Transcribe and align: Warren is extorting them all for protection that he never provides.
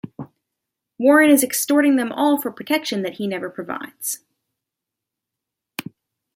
Warren 0.97 1.29
is 1.29 1.43
extorting 1.43 1.95
them 1.95 2.11
all 2.11 2.41
for 2.41 2.49
protection 2.51 3.03
that 3.03 3.17
he 3.17 3.27
never 3.27 3.51
provides. 3.51 4.25